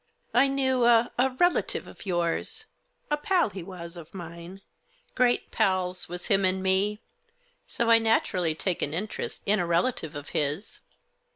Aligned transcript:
"I 0.33 0.47
knew 0.47 0.85
a— 0.85 1.11
a 1.19 1.29
relative 1.29 1.85
of 1.85 2.07
yours. 2.07 2.65
A 3.11 3.17
pal, 3.17 3.51
he 3.51 3.61
was, 3.61 3.95
of 3.97 4.15
mine; 4.15 4.61
great 5.13 5.51
pals 5.51 6.09
was 6.09 6.25
him 6.25 6.43
and 6.43 6.63
me. 6.63 6.99
So 7.67 7.91
I 7.91 7.99
naturally 7.99 8.55
take 8.55 8.81
an 8.81 8.95
interest 8.95 9.43
in 9.45 9.59
a 9.59 9.65
relative 9.67 10.15
of 10.15 10.29
his." 10.29 10.79